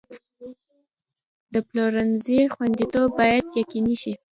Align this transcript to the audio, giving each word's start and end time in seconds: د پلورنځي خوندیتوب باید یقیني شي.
د 1.53 1.55
پلورنځي 1.67 2.39
خوندیتوب 2.53 3.09
باید 3.19 3.45
یقیني 3.61 3.95
شي. 4.01 4.13